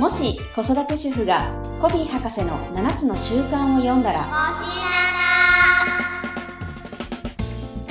[0.00, 4.54] もし子育て主婦がコビー博士の7つの習慣を読んだら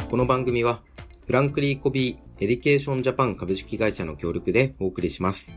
[0.09, 0.81] この番組は、
[1.27, 5.53] フランクリン・コヴィー・エデュケーション・ジャパン株式会社の協力でお送りします。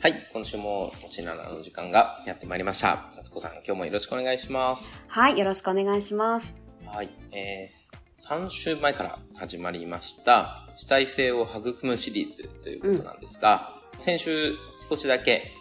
[0.00, 3.10] はい、今週もおちななの時間がやってまいりました。
[3.12, 5.04] さつこさん、今日もよろしくお願いします。
[5.08, 6.56] はい、よろしくお願いします。
[6.86, 14.54] はい、えー、3週前から始まりました、主体性を育むシリーズということなんですが、先週
[14.88, 15.52] 少しだけ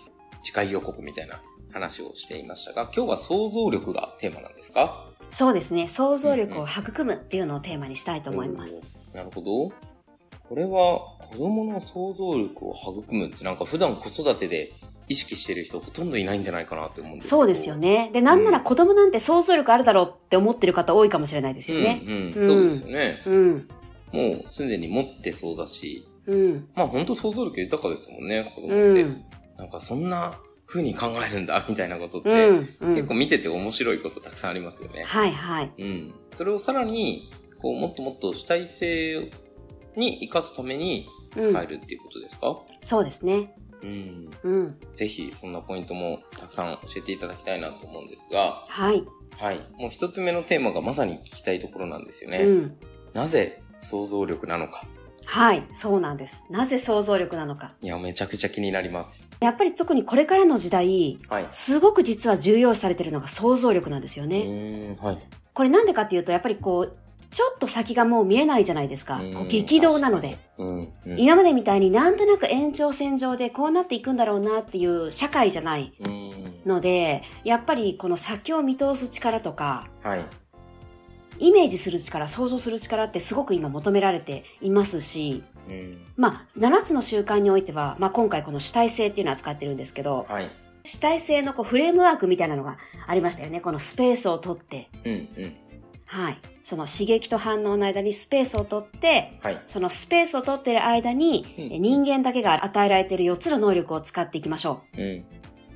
[0.44, 5.06] 次回予告みたいな話をしていましたが、今日は想像力がテーマなんですか？
[5.32, 8.74] そうですね、想像力を育むっていうのをテーマにしたいと思います。
[8.74, 9.70] おーなるほど。
[10.50, 10.70] これは
[11.32, 14.74] 子供の想像力を育むってなんか普段子育てで
[15.08, 17.30] 意識してる人ほとんどいないんじゃないかなって思うんです。
[17.30, 17.76] そうですよ。
[17.76, 18.12] ね。
[18.14, 22.04] で、なんなら子供なんて想像力あるだろうって思ってる方多いかもしれないですよね。
[22.06, 23.24] うん、ううんん、そうですよね。
[23.26, 23.68] うん。
[24.12, 26.70] もうすでに持ってそうだし、うん。
[26.76, 29.02] まあ本当想像力豊かですもんね、子供って。
[29.02, 29.26] うん。
[29.58, 30.34] なんかそんな
[30.66, 32.70] 風に考えるんだ、みたいなことって、うん。
[32.82, 35.04] うん結構見てて面白いことたくさんありますよね。
[35.04, 35.72] はいはい。
[35.78, 36.14] うん。
[36.36, 39.32] それをさらに、こう、もっともっと主体性
[39.96, 41.08] に活かすために
[41.42, 43.56] 使えるっていうことですか、そうですね。
[43.84, 44.78] うんうん。
[44.96, 49.04] ぜひそんなポイントもたくさん教えていただきたいなと思うんですが、はい。
[49.38, 49.60] はい。
[49.78, 52.40] もう一つ目のテーマがまさに聞きたいところなんですよね。
[52.40, 52.78] うん。
[53.14, 54.86] なぜ想像力なのか。
[55.26, 55.64] はい。
[55.74, 56.46] そうなんです。
[56.50, 57.72] なぜ想像力なのか。
[57.82, 59.28] いや、めちゃくちゃ気になります。
[59.40, 61.48] やっぱり特にこれからの時代、はい。
[61.52, 64.98] すごく実は重要視されてるのが想像力なんですようね。
[65.02, 65.20] はい。
[65.54, 66.98] これなんでかっていうと、やっぱりこう、
[67.32, 69.16] ちょっと先がもう見えないじゃないですか。
[69.16, 70.38] うんこう激動なので。。
[70.60, 71.20] うん、うん。
[71.20, 76.32] 今までみたいになんとなく延長線上でこうなっていくんだろうなっていう社会じゃないうん。
[76.66, 80.26] ので、やっぱりこの先を見通す力とか、はい。
[81.40, 86.06] イメージする力、想像する力ってすごく今求められていますし、うん。
[86.18, 90.50] まあ、7つの習慣においては、まあ今回この主体性っていうのを扱ってるんですけど、はい。
[90.86, 93.62] 主体性のこうフレームワークみたいなのがありましたよね。
[93.62, 95.16] このスペースを取って、うん、う
[95.48, 95.56] ん。
[96.06, 96.40] はい。
[96.64, 99.62] その刺激と反応の間にスペースを取って、はい。
[99.68, 105.02] そのスペースを取ってる間に、うんえ人間だけが与えられている4つの能力を使っていきましょうん。
[105.02, 105.26] う。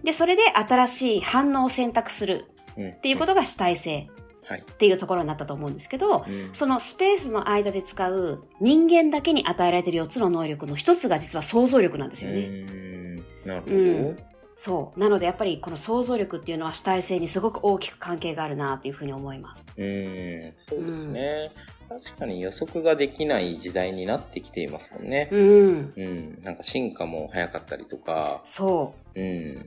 [0.03, 2.45] で、それで新しい反応を選択する
[2.77, 2.89] うん。
[2.89, 4.09] っっていうことが主体性はい。
[4.55, 6.49] っていうところになったと思うんですけど、うん。
[6.53, 12.39] そのスペースの間で使う人間だけに与えられている4つの能力の一つが実は想像力なんですよね。
[12.39, 14.23] うんなるほうど。
[14.55, 14.99] そう。
[14.99, 19.63] なのでやっぱりこの想像力っていうのは主体性にすごく大きく関係があるなっていうふうに思います。
[19.77, 21.51] うん、そうですね。
[21.89, 25.29] 確かに予測ができない時代になってきていますもんね。
[25.31, 25.93] うん。
[25.95, 26.41] うん。
[26.43, 29.65] なんか進化も早かったりとか、そうん。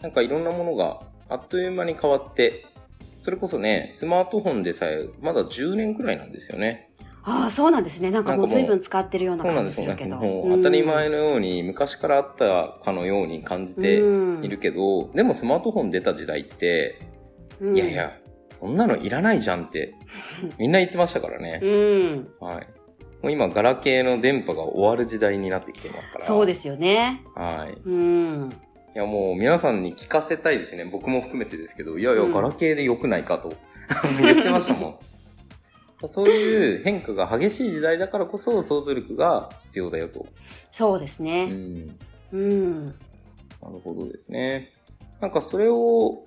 [0.00, 2.64] なんかいろんなものがあっという間に変わって、
[3.20, 6.90] それこそね、スマートフォンでさえ、まだ10年くらいなんですよね。
[7.00, 7.04] う。
[7.24, 8.10] ああ、そうなんですね。
[8.10, 9.94] なんかもう随分使ってるようなそうなんですよね。
[9.94, 10.32] 感じするけど。
[10.32, 17.00] もう当たり前のように、昔からあったかのように感じてうんいるけど、でもスマートフォン出た時代って、
[17.60, 18.12] うんいやいや、
[18.58, 19.94] そんなのいらないじゃんって、
[20.58, 21.60] みんな言ってましたからね。
[21.62, 22.28] うん。
[22.40, 22.66] はい。
[23.22, 26.24] もう今、ガラケーの電波が終わる時代になってきていますから。
[26.24, 27.22] そうですよね。
[27.34, 27.78] はい。
[27.84, 28.50] うん。
[28.94, 30.84] いや、もう皆さんに聞かせたいですね。
[30.84, 33.52] 僕も含めてですけど、いやいや、うんガラケーで良くないかと
[34.20, 36.08] 言ってましたもん。
[36.08, 40.26] そういう変化が激しい時代だからこそ想像力が必要だよと。
[40.70, 41.46] そうですうね。
[41.46, 41.98] ん。
[42.32, 42.86] うん。
[42.86, 42.92] な
[43.70, 44.70] るほどですね。
[45.20, 46.24] なんかそれを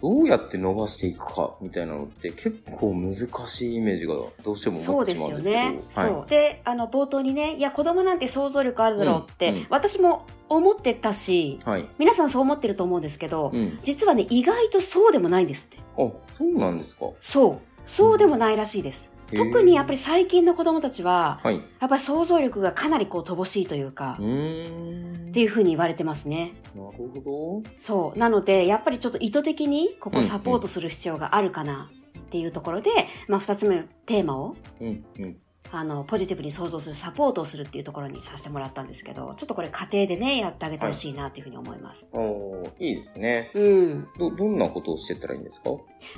[0.00, 3.14] どうやって伸ばしていくかみたいなのって結構難
[3.48, 4.14] しいイメージが
[4.44, 6.10] どうしてもそうですよ持ってしまうんですけど。
[6.10, 6.18] ね。
[6.18, 6.30] そう。
[6.30, 11.86] で、あの、冒頭にね、いや、子供なんて想像力あるだろうって、うんうん私も思ってたし、はい。
[11.98, 13.78] 皆さんそう思ってると思うんですけど、うん。
[13.82, 15.76] 実はね、意外とそうでもないんですって。
[15.78, 17.06] あ、そうなんですか。
[17.20, 17.58] そう。
[17.86, 19.12] そうでもないらしいです。
[19.36, 21.56] 特にやっぱり最近の子供たちは、はい。
[21.56, 24.14] うやっぱり想像力がかなりこう乏しいというか。
[24.14, 26.54] っていうふうに言われてますね。
[26.74, 28.18] なるほそう。
[28.18, 32.90] なので、やっぱりちょっと意図的にここをサポートする必要があるかなっていうところで、
[33.28, 34.86] まあ二つ目のテーマを、ど。
[34.86, 35.36] うん、うん。
[35.70, 42.08] あの、ポジティブに想像するサポートをするっていうところにさせてもらったんですけど、ちょっとこれ家庭でね、やってあげてほしいなっていうふうに思います。
[42.12, 43.50] おーいいですね。
[43.54, 44.08] うん。
[44.18, 45.72] ど、どんなことをしてったらいいんですか？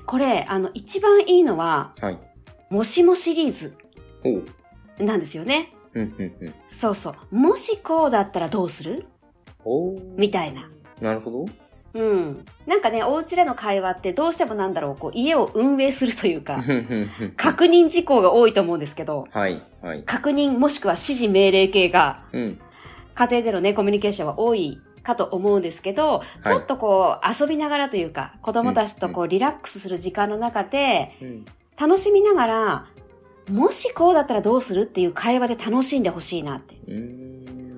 [0.07, 2.19] これ、あの、一番いいのは、はい。
[2.71, 3.77] もしもシリーズ。
[4.99, 5.73] なんですよね。
[6.69, 7.37] そうそう。
[7.37, 9.07] もしこうだったらどうする？
[10.17, 10.71] みたいな。
[11.01, 11.47] なるほど。
[11.93, 12.45] うん。
[12.67, 16.63] なんかね、お家での会話ってどうしてもなんだろう、こう、家を運営するというか、
[17.37, 20.05] 確認事項が多いと思うんですけど、はい、はい。
[20.05, 22.61] 確認もしくは指示命令系が、うん。
[23.17, 31.45] 家庭でのね、コミュニケーションは多いかと思うんですけど、ちょっとこう、遊びながらというか、子供たちとこう、リラックスする時間の中で、うん。
[31.81, 32.87] 楽しみながら、
[33.51, 36.77] もしこうだったらどうするっていう会話で楽しんでほしいなって。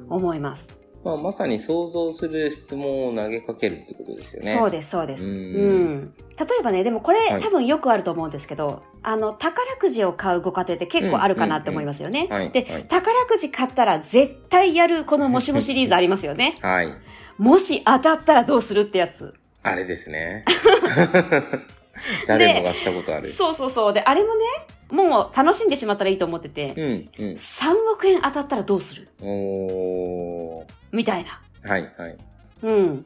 [0.08, 0.76] 思います。
[1.04, 4.54] まあ、まさに想像する質問を投げかけるってことですよね。
[4.54, 5.25] そうです、そうです。
[5.25, 6.14] ううんん。
[6.38, 12.28] 例えばね、でもこれ、はい多分よくあると思うんですけど、あの、宝くじを買うご家庭って結構あるかなって思いますよね。
[12.31, 12.50] はい。
[12.50, 12.84] で、はい。
[12.84, 16.58] 宝くじ買ったら絶対やるこのもしもシリーズありますよね。
[16.60, 16.93] はい。
[17.38, 19.34] もし当たったらどうするってやつ。
[19.64, 20.44] あれですね。
[22.26, 23.31] 誰もがしたことある。
[23.31, 23.93] そうそうそう。
[23.93, 24.44] で、あれもね、
[24.90, 26.84] もう楽しんでしまったらいいと思ってて、うん、
[27.19, 27.32] うん。
[27.34, 29.08] 3億円当たったらどうする？
[29.20, 30.64] おー。
[30.93, 31.40] みたいな。
[31.69, 32.16] はい、はい。
[32.62, 33.04] うん。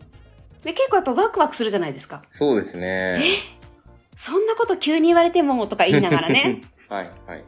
[0.64, 2.22] で、結構やっぱワクワクするじゃないですか。
[2.30, 3.22] そうですね。
[4.16, 6.62] そんなこと急に言われてもとか言いながらね。
[6.88, 7.44] はい、はい。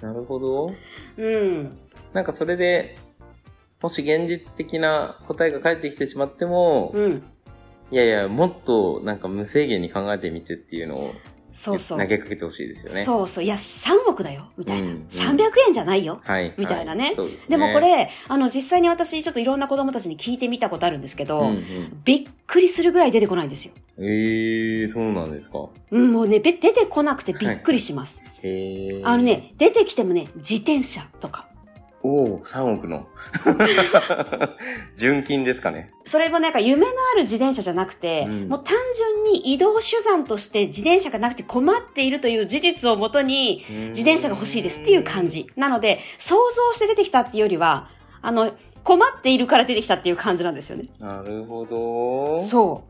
[0.00, 0.72] なるほど。
[1.18, 1.78] うん。
[2.14, 2.96] なんかそれで、
[3.82, 7.22] もし現実的な答えが返ってきてしまっても、うん。
[7.90, 11.14] いやいや、もっとなんか無制限に考えてみてっていうのを
[11.52, 11.98] そうそう。
[11.98, 13.04] 投げかけてほしいですよね。
[13.04, 13.44] そうそう。
[13.44, 14.50] いや、3億だよ。
[14.56, 14.86] みたいな。
[14.86, 16.20] うんうん300円じゃないよ。
[16.24, 16.54] はい。
[16.56, 17.46] みたいなねはいですね。
[17.48, 23.72] でもこ、れ、あの、実際に私、ちょっといろんな子供たちに聞いてみたことあるんですけど、うんうん、びっくりするぐらい出てこないんですよ。
[23.98, 25.68] ええー、そうなんですか。
[25.90, 28.22] うん、もうね、べ出てこなくてびっくりします。
[28.42, 29.02] へえ。
[29.04, 29.22] あの。
[29.22, 31.49] ね、出てきてもね、自転車とか。
[32.02, 33.06] おお、3億の。
[34.96, 35.92] 純金ですかね。
[36.06, 45.50] それもなんか夢のある自転車じゃなくて、うんもう単純に移動手段として自転車がなくて困っているという事実をもとに、自転車が欲しいですっていう感じ。
[45.56, 47.88] なので、想像して出てきたっていうよりは、
[48.22, 48.52] あの、
[48.82, 50.86] 困っているから出てきたっていう感じなんですよね。
[50.98, 52.42] なるほど。
[52.42, 52.84] そ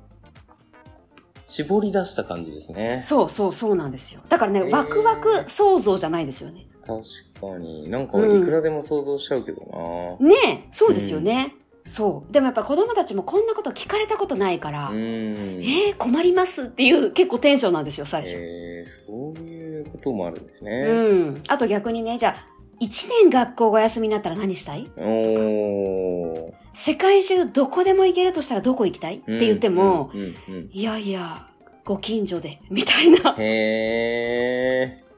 [1.49, 3.09] 絞り出した感じですねう。。
[3.09, 4.21] そうそうそうなんですよ。
[4.29, 6.67] だからね、ワクワク想像じゃないですよね。
[6.87, 7.03] 確
[7.41, 7.89] かに。
[7.91, 10.27] なんかいくらでも想像しちゃうけどな。
[10.29, 11.55] ねえ、そうですよね。
[11.87, 12.33] そう。
[12.33, 15.63] でもやっぱ子供たちもこんなこと聞かれたことないから、うーん。
[15.63, 18.33] えー、困りますっていう結構テンションなんですよ、最初。
[18.35, 20.71] えー、そういうこともあるんですね。
[20.87, 20.93] う
[21.33, 21.43] ん。
[21.49, 22.47] あと逆にね、じゃあ、
[22.79, 24.91] 一年学校が休みになったら何したい？
[24.97, 26.53] おー。
[26.73, 30.71] 世界中どこでも行けるとしたらどこ行きたいって言っても、うん、うん、うん。
[30.73, 31.49] いやいや、
[31.85, 33.35] ご近所で、みたいな。
[33.39, 35.10] へー。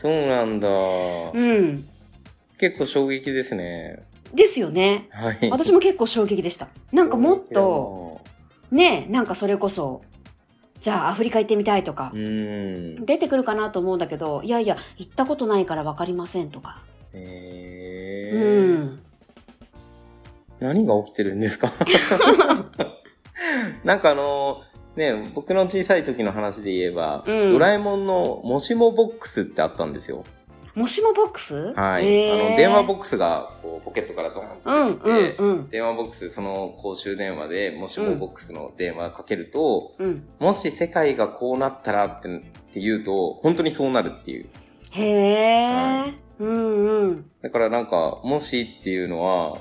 [0.00, 0.68] そうなんだ。
[0.68, 1.86] うん。
[2.58, 4.02] 結構衝撃ですね。
[4.34, 5.08] ですよね。
[5.10, 5.50] はい。
[5.50, 6.68] 私も結構衝撃でした。
[6.92, 8.20] なんかもっと、
[8.70, 10.02] ね、なんかそれこそ、
[10.80, 13.04] じゃあアフリカ行ってみたいとかう、ーん。
[13.04, 16.82] 出てくるかなと思うんだけど、いやいや、行ったことないからわかりませんとか。
[17.12, 18.78] へうー。
[18.84, 19.00] ん。
[20.60, 21.72] 何が起きてるんですか？
[23.84, 24.62] なんかあの、
[25.00, 30.24] ね、僕の小さい時の話で言えば、うんドラえもんのもしもボックスってあったんですよ。
[30.74, 31.72] もしもボックス？
[31.72, 32.06] はい。
[32.06, 35.68] へーあの、電話ボックスが、こう、ポケットからドーンとうん出てきて、うんうん。
[35.68, 40.28] 電話ボックス、その公衆電話で、もしもボックスの電話かけると、うん。
[40.38, 42.40] もし世界がこうなったらってっ
[42.72, 44.46] て言うと、本当にそうなるっていう。
[44.92, 47.30] へえ、はうんうん。
[47.42, 49.58] だからなんか、もしっていうのは、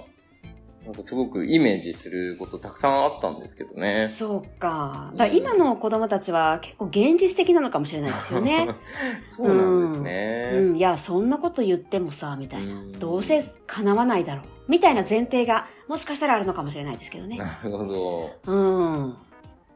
[0.90, 4.10] なんかすごくイメージすることたくさんあったんですけどね。
[4.10, 5.14] そうか。
[5.16, 8.68] だ今の子供たちは結構現実的なのかもしれないですよね。
[9.38, 10.52] そうなんですね。
[10.56, 10.78] うん。
[10.78, 12.74] いや、そんなこと言ってもさ、みたいな。
[12.74, 14.46] うんどうせ叶わないだろう。
[14.68, 17.38] みたいな前提が、もしかしたらあるのかもしれないですけどね。
[17.38, 18.32] なるほど。
[18.48, 19.16] うん。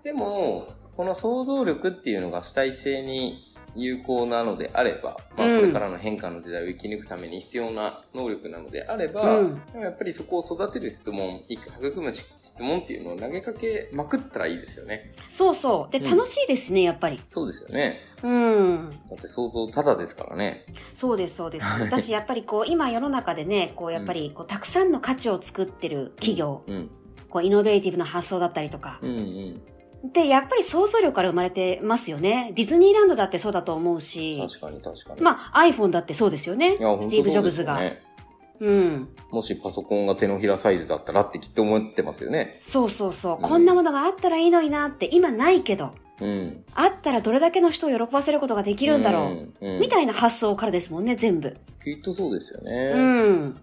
[0.03, 0.67] でも、
[0.97, 15.13] この想像力っていうのが主体性に有効なのであれば、まあうんこれからの変化の時代を生き抜くために必要な能力なのであれば、うんやっぱりそこを育てる質問、育む質問っていうのを投げかけまくったらいいですよね。
[15.31, 15.91] そうそう。
[15.91, 17.21] で、うん楽しいですしね、やっぱり。
[17.27, 17.99] そうですよね。
[18.23, 18.89] うん。
[19.09, 20.65] だって想像ただですからね。
[20.95, 21.65] そうです、そうです。
[21.79, 26.89] 私、やっぱりこう、今世の中でね、こう、やっぱり、こう、たくさんの価値を作ってる企業、うん。
[27.29, 28.99] こう、イノベーティブな発想だったりとか。
[29.01, 29.61] うんうん。
[30.03, 32.51] で、やっぱり想像力から生まれてますよね。
[32.55, 35.21] ディズニーランドだってそうだと思うし、確かに確かに。
[35.21, 36.75] まあ、iPhone だってそうですよね。
[36.77, 37.79] いや、スティーブ・ジョブズが。
[37.79, 39.09] そうん。
[39.31, 42.53] もしパソコンが手のひらサイズだったらってきっと思ってますよね。
[42.57, 43.35] そうそうそう。
[43.37, 46.63] うんこんなものがあったらいいのになって、今ないけど、うん。
[46.73, 49.65] あったらどれだけの人を喜ばせることができるんだろう。
[49.65, 49.75] うん。
[49.75, 51.55] うんみたいな発想からですもんね、全部。
[51.83, 52.93] きっとそうですようね。
[52.93, 53.57] ん。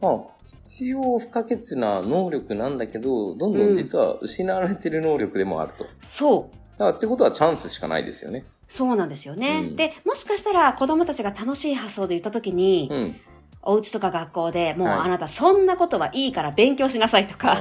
[0.00, 5.84] まあ、必要不可欠な能力なんだけど、どんどん実は失われてる能力でもあると。
[5.84, 6.78] だそう。
[6.78, 8.44] からってことはチャンスしかないですよね。
[8.68, 9.60] そうなんですよね。
[9.60, 13.20] うんで、もしかしたら子供たちが楽しい発想で言った時に、うん。
[13.60, 17.56] お家とか学校でもうはいあなたそんなことはいいから勉強しなさいとか、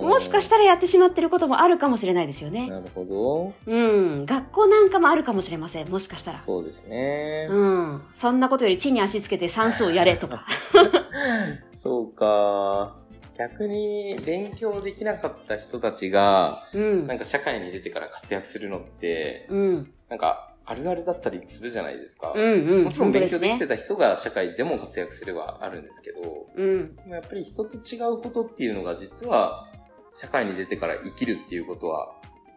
[0.00, 0.62] もしかしたら。
[0.62, 2.70] らやってしまってることもあるかもしれないですよね。
[2.70, 3.52] なるほど。
[3.66, 4.24] うん。
[4.24, 5.88] 学校なんかもあるかもしれません。
[5.88, 6.40] もしかしたら。
[6.42, 7.48] そうですね。
[7.50, 8.02] うん。
[8.14, 10.46] そんなことより地に足つけて算数をやれとか。
[11.82, 12.96] そうか。
[13.36, 17.18] 逆に勉強できなかった人たちが、うんなん。
[17.18, 19.92] か社会に出てから活躍するのって、うん。
[20.08, 22.32] なんかあるあるだったりするじゃないですか。
[22.36, 22.84] うんうん。
[22.84, 26.96] もちろん勉強できてた人が社会でも活躍すればあるんですけど、うん。
[27.08, 29.66] やっぱり人と違うことっていうのが実は
[30.14, 32.14] 社会に出てから生きるっていうことは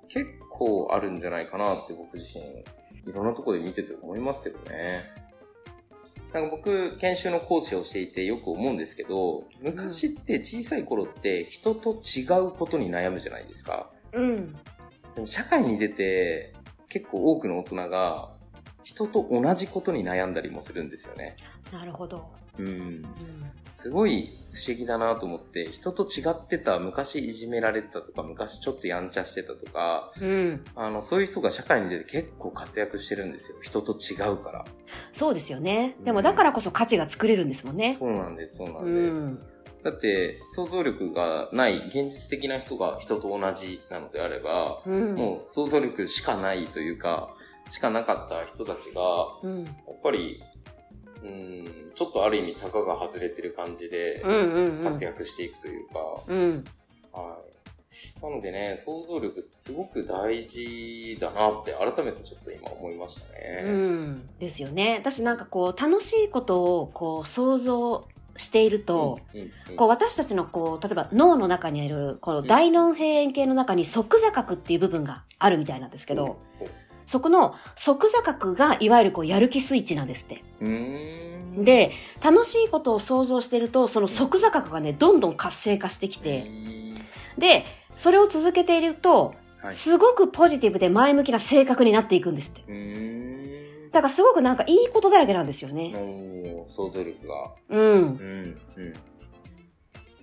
[0.08, 2.44] 結構あるんじゃないかなって僕自身
[3.10, 5.25] いろんなところで見てて思いますけどね。
[6.36, 13.90] なんか僕、研修の講師をしていてよく思うんですけど、昔って小さい頃って人と違うことに悩むじゃないですか。
[14.12, 14.52] うん。
[15.16, 16.54] でも社会に出て
[16.90, 18.34] 結構多くの大人が
[18.84, 21.38] 人と同じことに悩んだりもするんですよね。
[21.72, 22.30] なるほど。
[22.60, 22.68] うん。
[22.68, 23.06] うん。
[23.76, 30.64] すごい不思議だなと思って、人と違ってた、昔いじめられてたとか、昔ちょっとやんちゃしてたとか、うん。
[30.76, 33.58] あの、そういう人が社会に出て結構活躍してるんですよ。
[33.62, 34.66] 人と違うから。
[35.12, 35.98] そうですよね。
[36.06, 37.94] でもだからこそ価値が作れるんですもんね。
[37.94, 39.14] そうなんです、そうなうんです。
[39.14, 39.56] ん。
[39.84, 45.16] だって、想像力がない、現実的な人が人と同じなのであれば、うん。
[45.16, 47.36] もう想像力しかないというか、
[47.72, 49.02] しかなかった人たちが、
[49.44, 49.66] うん。
[49.66, 50.42] やっぱり、
[51.26, 54.84] うん、ちょっとある意味、たかが外れてる感じでうんうんうん。
[54.84, 56.64] 活躍していくというか、うん。
[57.12, 57.38] は
[58.22, 58.22] い。
[58.22, 63.72] なのでね、想像力ってすごく大事だなって改めてちょっと今思いましたうね。
[63.72, 64.30] ん。
[64.40, 64.98] ですよね。
[65.00, 76.38] 私なんかこう、楽しいことをこう、想像していると、うん、うんうんこう私たちのこう、例えば脳の中にある、この大脳辺縁系の中に側座角っていう部分があるみたいなんですけど、
[77.06, 80.44] そこの側座角がいわゆるこうやる気スイッチなんですって。
[81.58, 81.92] で、
[82.24, 86.52] 楽しいことを想像してると、その側座角がね、どんどん活性化してきうて、
[87.38, 89.74] で、それを続けていると、はい。
[89.74, 93.90] すごくポジティブで前向きな性格になっていくんですって。
[93.92, 95.94] だからすごくなんかいいことだらけなんですよね。
[96.68, 97.54] 想像力が。
[97.70, 97.82] うん。
[97.82, 98.94] うん、うん。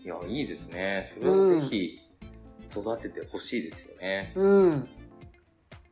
[0.04, 1.08] いや、いいですね。
[1.12, 1.98] それをぜひ
[2.66, 4.32] 育ててほしいですよね。
[4.36, 4.88] うん。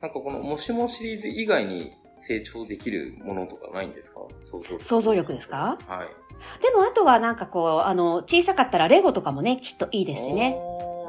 [0.00, 4.20] なんかこのもしもシリーズ以外に成長できるものとかないんですか？
[4.44, 4.84] 想像力。
[4.84, 5.78] 想像力ですか？
[5.86, 6.62] はい。
[6.62, 10.56] でもあとはなんかこう、あの、小さかったらレゴとかもね、きっといいですしね。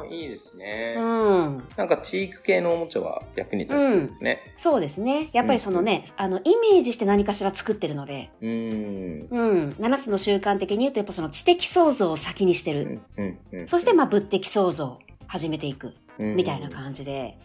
[0.10, 0.96] いいですね。
[0.98, 1.64] うん。
[1.78, 4.40] なんかチーク系のおもちゃは役に立ちそうですね。
[4.58, 5.30] そうですね。
[5.32, 9.28] やっぱりそのね、あの、イメージして何かしら作ってるので、うーん。
[9.30, 9.70] うん。
[9.80, 13.00] 7つの習慣的に言うと、やっぱその知的創造を先にしてる。
[13.16, 13.40] うん。
[13.54, 13.60] うん。
[13.62, 13.68] うん。
[13.70, 15.94] そして、まあ、物的創造を始めていく。
[16.20, 17.38] うんみたいな感じで、はい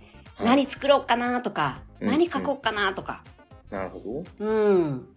[0.45, 3.25] 何作ろうかなとか、うん何書こうかなとか。
[3.71, 4.45] なるほど。
[4.47, 5.09] うん。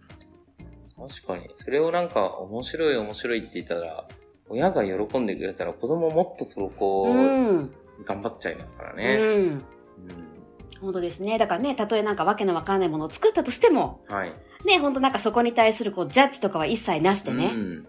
[0.96, 1.50] 確かに。
[1.56, 4.08] それをなんか面白い面白いって言ったら、
[4.48, 7.70] 親が喜んでくれたら子供もっとそこうをん。
[8.04, 9.16] 頑張っちゃいますからうね。
[9.16, 9.20] ん。
[9.20, 9.62] うん
[10.80, 11.38] 本当ですね。
[11.38, 14.32] だからね、たとえなんかわけのわかんないものを作ったとしても、はい。
[14.64, 17.86] ね、本当なんかそこに対するこう、ジャッジとかは一切なしてね、うん。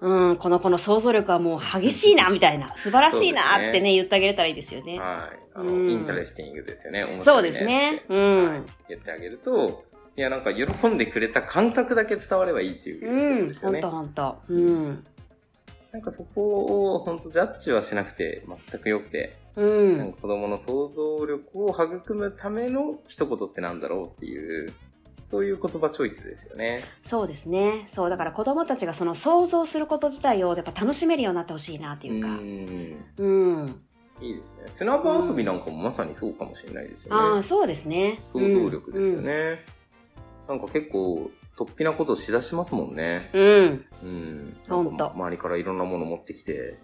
[0.00, 0.30] うん。
[0.30, 4.98] うん、この子の想像力はもう激しいな、みたいな、素晴らしいなってね、言ってあげれたらいいですよね。
[4.98, 5.38] はい。
[5.54, 7.04] あの、うん inte resting ですよね。
[7.04, 9.84] 面白いねそうですねうんはい言ってあげると、
[10.16, 13.80] いや、なんか喜んでくれた感覚だけ伝わればいいっていうことうん、ですよね。
[13.80, 14.42] ほんとほんと。
[14.48, 15.04] うん。
[15.92, 24.72] なんかそこを本当ジャッジはしなくて全く良くて、うなん子供の想像力を育むための一言ってなんだろうっていう、
[25.30, 26.84] そういう言葉チョイスですよね。
[27.04, 27.86] そうですね。
[27.88, 32.28] そう、だから子供たちがその想像すること自体をやっぱ楽しめるようになってほしいなっていうか。
[32.28, 32.44] ん。
[33.18, 33.82] うん。
[34.20, 34.64] いいですね。
[34.70, 37.20] 砂場遊びなんかもまさにそうかもしれないですよね。
[37.20, 38.20] ああ、そうですね。
[38.32, 39.64] 想像力ですよね。
[40.48, 43.30] なんか結構、突飛なことしだしますもんね。
[43.32, 43.84] うん。
[44.04, 44.56] うん。
[44.68, 44.96] うん。
[44.96, 46.78] 周りからいろんなもの持ってきて、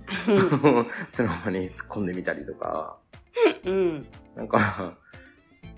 [1.11, 2.99] 砂場に突っ込んでみたりとか。
[3.64, 4.07] うん。
[4.35, 4.99] なんか、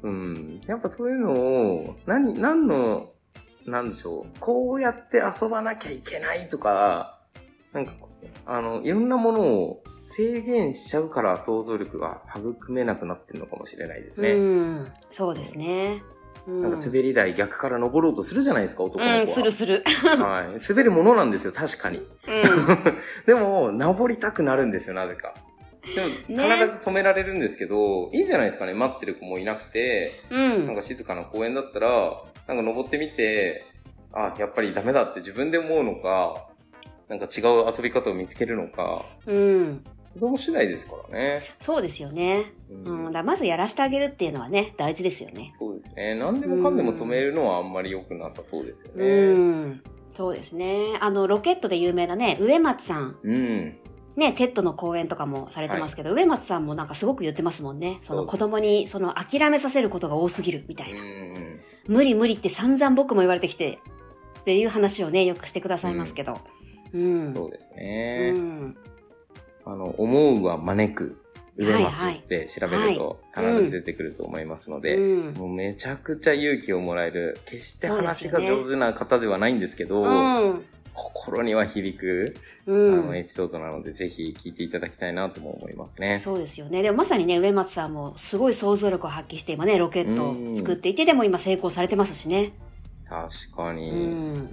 [0.03, 0.61] うん。
[0.67, 3.13] やっぱそういうのを、何、何の、
[3.67, 4.39] なんでしょう。
[4.41, 7.21] こうやって遊ばなきゃいけないとか、
[7.73, 7.93] なんか、
[8.47, 14.33] あの、いろんなものを制限しちゃうから想像力が育めなくなってるのかもしれないですね。
[14.33, 14.93] うん。
[15.11, 16.03] そうですね。
[16.03, 16.16] うん。
[16.47, 19.21] なんか滑り台逆から登ろうとするじゃないですか、男の子は。
[19.21, 19.83] うん、するする。
[20.03, 20.61] はい。
[20.69, 21.99] 滑るものなんですよ、確かに。
[21.99, 22.05] うん。
[23.27, 25.35] でも、登りたくなるんですよ、なぜか。
[25.95, 30.67] でも、必ねず止められるんですけど、いいじゃないですかね、待ってる子もいなくて、うん。
[30.67, 33.67] なんか静かな公園だったら、なんか登ってみて、
[34.13, 36.49] あ、やっぱりダメだって自分で思うのか、
[37.09, 39.85] なんか違う遊び方を見つけるのか、うん。
[40.17, 41.43] 子供次第ですからね。
[41.61, 42.53] そうですよね。
[42.71, 43.13] ううん。
[43.13, 45.51] だまずやらせてあげるっていうのはね、大事ですよね。
[45.59, 46.15] そうですね。
[46.15, 49.33] 何でもかんでも止めるのはあんまり良くなさそうですようね。
[49.35, 49.83] ん。
[50.15, 50.97] そうですね。
[51.01, 53.19] あの、ロケットで有名なね、植松さん。
[53.23, 53.77] うん。
[54.17, 57.99] ね、テッドの講演とかもされてますけど、植松さんもなんかすごく言ってますもんね。
[58.03, 61.01] その子供に、その諦めさせることが多すぎるみたいな。
[61.03, 61.61] ん。
[61.87, 63.79] 無理無理って散々僕も言われてきて、
[64.41, 66.39] っていう話をね、よくしてくださいますけど。
[66.95, 67.35] うん。
[67.35, 68.31] そうですね。
[68.31, 68.77] ん。
[69.67, 71.23] あの、思うは招く。
[71.59, 75.35] 植松って調べると必ず出てくると思いますので、うん。
[75.35, 80.07] もうめちゃくちゃ勇気をもらえる、決して話が上手な方ではないんですけど、う
[80.55, 80.65] ん。
[80.93, 82.35] 心には響く、
[82.67, 83.17] うあのん。
[83.17, 86.21] エピソードなので、ぜひ聞いていただきたいなとも思いますね。
[86.23, 86.83] そうですよね。
[86.83, 92.53] でもまさにね、上松さんもすごい想像力を発揮して今ね、ロケットを作っていて、でも今成功されてますしね。
[93.09, 93.91] 確かに。
[93.91, 94.49] う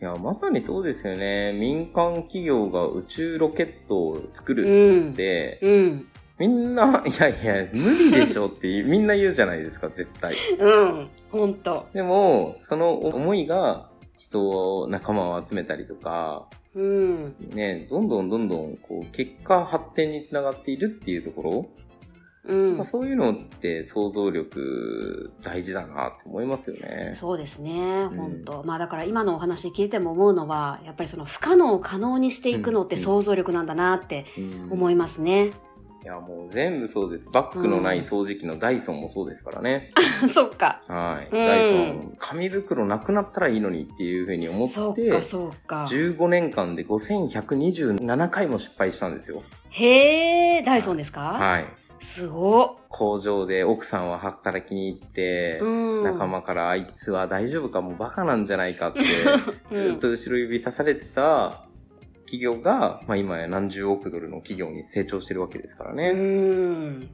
[0.00, 0.08] いん。
[0.08, 1.52] や、まさにそうですよね。
[1.52, 5.14] 民間企業が宇宙ロケットを作うるっん。
[5.14, 6.08] て、うん。
[6.38, 10.36] みんな、いやいや、無理でしょって みんな言うじゃないですか、絶対。
[10.58, 11.08] うん。
[11.30, 11.86] ほんと。
[11.94, 13.88] でも、その思いが
[14.18, 17.34] 人を、仲間を集めたりとか、うん。
[17.54, 21.66] ね、どんどんどんどん、こう、結果発展につながっているっていうところ、
[22.48, 22.84] うんまあ、。
[22.84, 27.14] そういうのって想像力大事だなって思いますよね。
[27.18, 35.52] そうですね、本当、まあだから今のお話聞いても思うのは、やっぱりその不可能を可能にしていくのってうん想像力なんだなってうん思いますね。
[36.06, 37.28] いや、もう全部そうです。
[37.30, 39.92] バッグのない掃除機のダイソンもそうですからね。
[40.32, 40.80] そっか。
[40.86, 41.36] はい。
[41.36, 45.84] うんダイソン、紙袋なくなったらいいのにっていうふうに思って、そうか、そうか。
[45.88, 49.42] 15年間で5127回も失敗したんですよ。
[49.70, 51.64] へえ、ダイソンですか、はい。
[52.00, 56.04] すご工場で奥さんは働きに行って、うん。
[56.04, 59.04] 仲間からあいつは大丈夫かもうバカなんじゃないかって、う
[59.72, 61.66] んずっと後ろ指さされてた
[62.26, 66.10] 企業が、まあ今や何十億ドルの企業に成長してるわけですからね。
[66.10, 67.10] うん。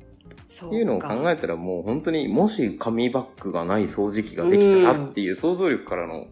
[0.67, 6.27] っていうのを考えたらもう本当にもし紙バッグがない掃除機ができたらっていう想像力からの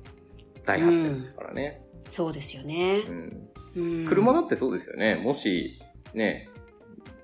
[0.64, 1.83] 大発展ですからね。
[2.11, 3.11] そうですよねう。
[3.11, 4.04] んうん。
[4.07, 5.14] 車だってそうですよね。
[5.16, 5.80] もし
[6.14, 6.50] ね、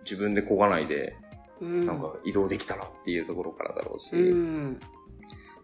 [0.08, 1.16] 自分で漕がないで
[1.58, 4.78] うん、なんか移動できたらっていうところからだろうし、うん。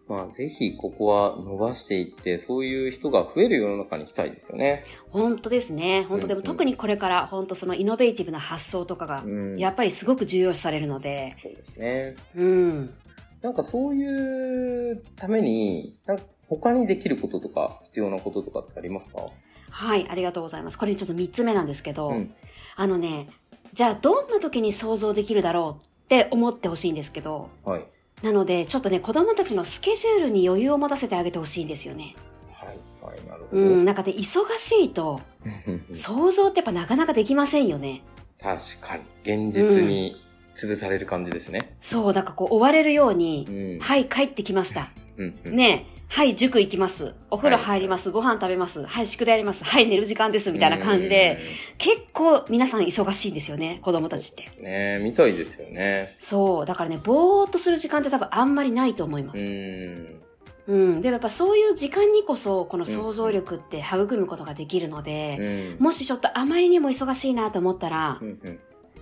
[0.09, 4.85] まあぜひここは伸ばしていってそういう人が増える世の中にしたいですよね。
[5.11, 6.07] 本当ですね。
[6.09, 9.59] 本当でもうんうん特にこれから本当そのイノベーティブな発想とかがうん。
[9.59, 12.17] やっぱりすごく重要視されるので、そうですね。
[12.37, 12.95] うん。
[13.43, 19.27] なんかそういうために、なんか他にできることとか必要なこととかってありますか？
[19.69, 20.79] はい、ありがとうございます。
[20.79, 22.35] これちょっと3つ目なんですけど、うん。
[22.77, 23.29] あのね、
[23.73, 27.85] じゃあどんな時に想像できるだろうって思ってほしいんですけど、はい。
[28.23, 32.15] なのでちょっとね、子供たちのスケジュールに余裕を持たせてあげてほしいんですよね。
[32.53, 32.79] はい。
[33.03, 33.27] はい。
[33.27, 33.63] なるほど。
[33.63, 35.21] うん、なんかね、忙しいと
[35.97, 38.03] 想像ってやっぱなかなかできませんよね。
[38.41, 39.03] 確かに。
[39.23, 40.21] 現実に
[40.55, 41.77] 潰される感じですね。
[41.81, 43.81] そう、なんかこう追われるようにう、ん。
[43.81, 44.91] はい、帰ってきました。
[45.17, 45.39] うん。
[45.45, 45.57] うん。
[45.57, 47.15] ねえ、はい、塾行きます。
[47.31, 48.11] お風呂入ります。
[48.11, 48.85] ご飯食べます。
[48.85, 49.65] はい、宿題やります。
[49.65, 50.53] はい、寝る時間です。
[50.53, 51.39] みたいな感じで、
[51.79, 54.53] 結構皆さん忙しいんですよね、子供たちって。
[54.59, 54.65] うん。
[54.65, 56.15] ねみたいですよね。
[56.19, 56.67] そう。
[56.67, 59.43] だからね、ぼーっとする時間って多分あんまりないと思いまうす。
[59.43, 60.21] ん。
[60.67, 61.01] うん。
[61.01, 65.83] でもやっぱそういう時間にこそ、この想像力って育むことができるので、うん。
[65.83, 68.39] もしちょっとあまりにも忙しいなと思ったらう、ん。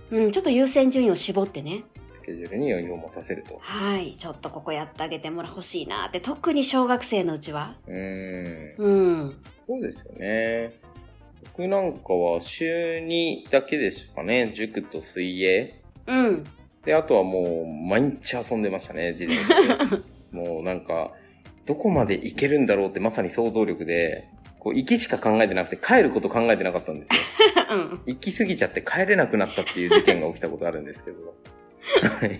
[0.09, 0.23] うん。
[0.23, 1.83] うん、ちょっと優先順位を絞ってね、
[2.21, 3.57] スケジュールに余裕を持たせると。
[3.59, 7.75] はい、ちょっとここやってあげてもら欲しいなって、特に小学生のうちは。
[7.87, 8.75] うん。
[8.77, 8.91] う
[9.23, 9.35] ん。
[9.67, 10.79] そうですよね。
[11.43, 14.51] 僕なんかは週2だけですかね。
[14.53, 15.81] 塾と水泳。
[16.07, 16.43] うん。
[16.85, 20.01] で、あとはもう毎日遊んでましたね、自転車で。
[20.31, 21.11] もうなんか、
[21.65, 24.27] どこまで行けるんだろうってまさに想像力で、
[24.59, 27.21] こう行きしか考えてなくて帰ること考えてなかったんですよ。
[27.71, 28.01] うん。
[28.05, 31.35] 行き過ぎちゃって帰れなくなったっていう事件が起きたことあるんですけど。
[32.19, 32.39] はい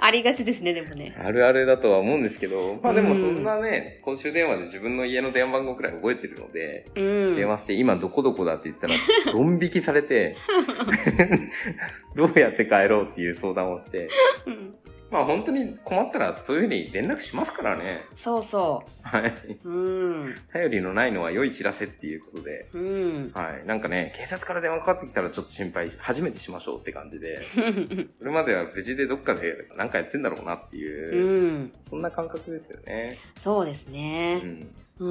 [0.00, 1.14] ありがちですね、でもね。
[1.16, 7.00] あるあるだとは思うんですけど、まあでもそんなね、公衆電話で自分の家の電話番号くらい覚えてるので、う
[7.32, 7.36] ん。
[7.36, 8.94] 電話して今どこどこだって言ったら、
[9.30, 10.36] ドン引きされて、
[12.16, 14.08] どうやって帰ろうっていう相談をして、
[14.46, 14.74] うん
[15.12, 18.06] まあ本当に困ったらそういうふうに連絡しますからね。
[18.16, 19.34] そうそはい。
[19.62, 19.68] う。
[19.68, 20.34] うん。
[20.52, 23.30] 頼りのないのは良い知らせっていうことで、うん。
[23.34, 23.66] はい。
[23.66, 27.42] なんかね、警察から電話かかってきたらちょっと心配し、初めてしましょうって感じで、
[28.18, 31.72] それまでは無事でどっかで何かやってんだろうなっていう、うん。
[31.90, 33.18] そんな感覚ですよね。
[33.38, 34.36] そうですうね。
[34.36, 34.66] ん。
[34.98, 35.06] う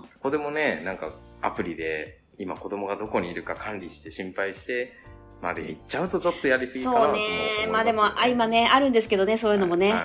[0.00, 0.04] ん。
[0.12, 4.92] そこでもね、なんかアプリで今子供がどこにいるか管理して心配して、
[5.42, 7.64] まで行っちゃうとちょっとやりすぎかなとそうも思いますね。
[7.66, 9.92] よまあでも、あ、今ね、あるんですけどね、そういうのもね。
[9.92, 9.98] は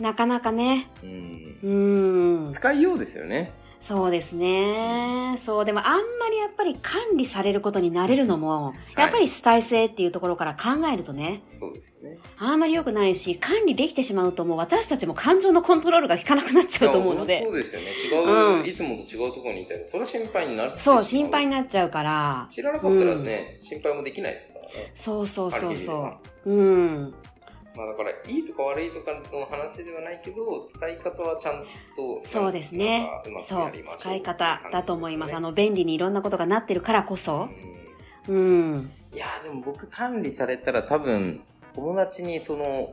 [0.00, 0.02] い。
[0.02, 0.88] なかなかね。
[1.02, 1.58] うん。
[1.62, 2.52] うん。
[2.52, 3.52] 使いようですよね。
[3.82, 5.34] そうですね。
[5.38, 12.18] そう、でもあんまりやっぱり管理されることになれるのも、やっぱり主体性っていうところから考えるとね、そうですよね。
[12.38, 17.50] あんまり良くないし、管理できてしまうともう私たちも感情のコントロールが効かなくなっちゃうと思うのでそ。
[17.50, 17.88] うですよね。
[17.90, 20.72] 違う、うんいつもと違うところにいたら、それは心配になる。
[20.78, 22.46] そう、心配になっちゃうから。
[22.50, 24.51] 知らなかったらね、心配もできない。
[24.94, 26.50] そうそうそうそはう。
[26.50, 27.14] うん。
[27.74, 31.64] まあだから、いいとか悪いとかの話ではないけど、使い方はちゃん
[31.96, 33.08] と、そうですね
[33.46, 35.34] そう使い方だと思います。
[35.34, 37.48] あの、の、便利にいろんなことがなってるからこそ。
[37.56, 37.82] うん
[38.28, 38.90] うん。
[39.12, 41.42] いやーでも僕管理されたら多分、
[41.74, 42.92] 友達にその、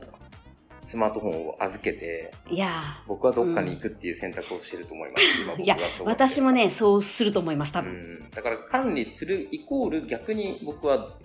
[0.86, 5.24] スマートフォンを預けて、いや僕はどっかに行くっていう選択をしてると思います。
[5.40, 7.92] 今僕いや私もね、そうすると思います、多う分。
[7.92, 8.30] ん。
[8.30, 11.16] だから管理するイコール逆に僕は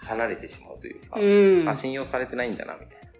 [0.00, 1.68] 離れてしまうというか、うん。
[1.68, 3.10] あ、信用されてないんだな、みたいな。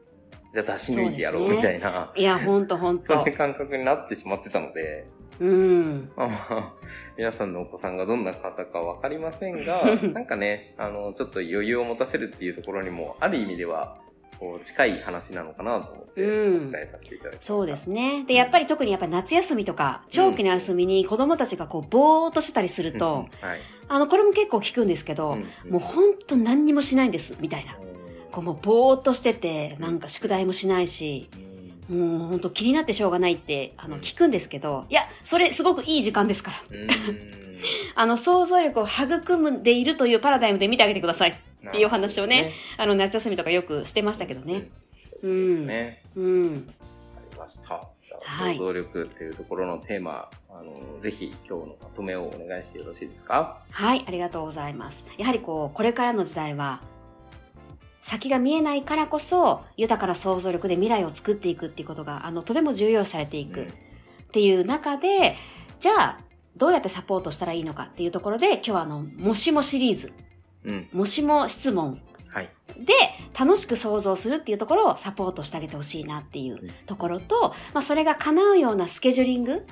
[0.52, 3.36] じゃあ出し抜いてやろう、みたいな、いや、ほんとほんとそういう。
[3.36, 5.06] 感覚になってしまってたので、
[5.40, 6.12] うん。
[6.16, 6.74] まあまあ、
[7.16, 13.98] 皆さんのお子さんがどんな方かわかりませんが、 なんかね、あの、ちょっと余裕を持たせるっていうところにも、ある意味では、
[14.40, 16.28] こう、近い話なのかなと思って、おう
[16.66, 17.46] ん伝えさせていただきました。
[17.46, 18.24] そうですね。
[18.26, 22.98] で、やっぱり特にやっぱ夏休みとか、長期の休みに子供たちがこう、ぼーっとしてたりするうん。
[22.98, 23.60] と、はい。
[23.88, 27.76] あの、これも結構聞くんですけど、うんもうほんと何にもしないんです、みたいな。
[28.32, 31.50] こうもうぼーっとしてて、なんか宿題もしないし、うん
[31.90, 36.62] もうほんと気になってしょうがないって、あの、うん聞くんですけど、いや、それすごくいい時間ですから。
[36.70, 36.88] うん
[37.94, 41.38] あの、想像力を育んでいるというパラダイムで見てあげてください。
[41.68, 44.68] っていうお話をね、あの、夏休みとかよくしてましたけどね。
[45.22, 45.66] うそうですん。
[45.66, 46.02] ね。
[46.16, 46.74] うん。
[47.16, 47.88] ありました。
[48.22, 53.62] 想像力っていうところのテーマ、あの、ぜひ今日のまとめをお願いしてよろしいですか？
[53.70, 55.04] はい、ありがとうございます。
[55.16, 56.82] やはりこう、これからの時代は、
[58.02, 63.66] 先が見えないからこそ、豊かな想像力で未来を作っていくっていうことが、あの、とても重要視されていくっ
[64.32, 65.36] ていう中で、
[65.78, 66.18] じゃあ、
[66.56, 70.12] どうやってサポートしたらいいのかっていうところで、今日はあの、もしもシリーズ、
[70.92, 72.50] もしも質問はい。
[72.78, 72.92] で
[73.38, 79.66] 楽しく想像するっていうところをサポートしてあげてほしいなっていうところと、まあ、それが叶うようなスケジューリング、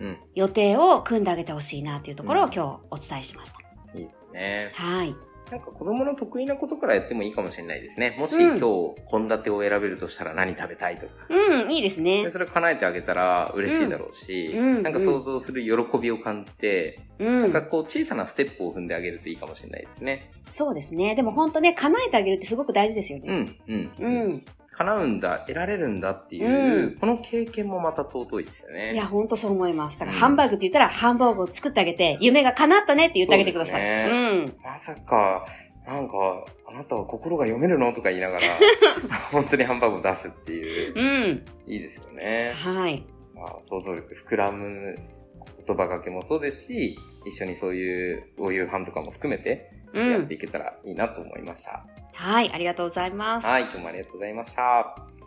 [0.00, 0.16] うん。
[0.34, 3.58] 予定を組んであげてほしいなっていうところをうん今日お伝えしました。
[3.98, 4.72] いいですね。
[4.74, 5.14] はい。
[5.50, 8.16] なんか子供の得意なことからやってもいいかもしれないですね。
[8.18, 11.12] もしうん今日献立を選べるとしたら何食べたいとか。
[11.30, 12.30] うん、いいですねで。
[12.30, 17.42] それ叶えてあげたら嬉しいだろうし、うんうんなんか想像する喜びを感じて、うん。
[17.42, 20.30] なんかこう小さなステップを踏んであげるといいかもしれないですね。
[20.52, 21.14] そうですね。
[21.14, 23.26] でも本当ね、叶えてあげるってすごく大事ですよね。
[23.28, 23.92] うん、うん。
[23.98, 24.44] うん。
[24.78, 28.94] 叶うんだ、得られるんだっていう、うんこの経験もまた尊いですよね。
[28.94, 29.98] いや、本当そう思います。
[29.98, 33.72] だから、うんハンバーグって言ったら、ハンバーグを作ってあげて、夢が叶ったねって言ってあげてください。
[33.72, 34.56] そうですうん。
[34.62, 35.46] まさか、
[35.86, 36.14] なんか、
[36.68, 37.92] あなたは心が読めるの？
[37.92, 38.46] とか言いながら、
[39.32, 41.44] 本当にハンバーグを出すっていう、うん。
[41.66, 42.52] いいですよね。
[42.54, 43.04] はい。
[43.34, 44.96] まあ、想像力膨らむ
[45.66, 50.34] 言葉がけもそうですし、一緒にそういうお夕飯とかも含めてうんやって。
[50.34, 51.84] いけたらいいなと思いました。
[52.18, 53.46] はい、ありがとうございます。
[53.46, 55.17] はい、今日もありがとうございました。